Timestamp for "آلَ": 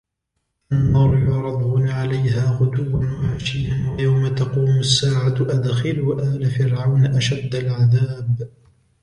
6.23-6.51